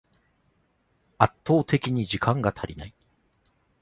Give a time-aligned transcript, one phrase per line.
[1.19, 2.93] 圧倒的に時間が足りない